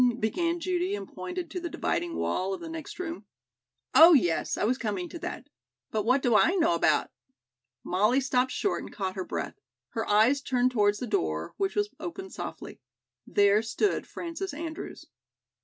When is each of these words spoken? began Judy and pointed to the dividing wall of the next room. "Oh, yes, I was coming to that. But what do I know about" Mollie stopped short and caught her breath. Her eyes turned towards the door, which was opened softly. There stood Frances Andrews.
began 0.19 0.59
Judy 0.59 0.95
and 0.95 1.07
pointed 1.07 1.51
to 1.51 1.59
the 1.59 1.69
dividing 1.69 2.15
wall 2.15 2.55
of 2.55 2.59
the 2.59 2.67
next 2.69 2.97
room. 2.97 3.25
"Oh, 3.93 4.13
yes, 4.15 4.57
I 4.57 4.63
was 4.63 4.79
coming 4.79 5.07
to 5.09 5.19
that. 5.19 5.47
But 5.91 6.05
what 6.05 6.23
do 6.23 6.35
I 6.35 6.55
know 6.55 6.73
about" 6.73 7.11
Mollie 7.93 8.19
stopped 8.19 8.51
short 8.51 8.81
and 8.81 8.91
caught 8.91 9.13
her 9.13 9.23
breath. 9.23 9.59
Her 9.89 10.09
eyes 10.09 10.41
turned 10.41 10.71
towards 10.71 10.97
the 10.97 11.05
door, 11.05 11.53
which 11.57 11.75
was 11.75 11.91
opened 11.99 12.33
softly. 12.33 12.81
There 13.27 13.61
stood 13.61 14.07
Frances 14.07 14.55
Andrews. 14.55 15.05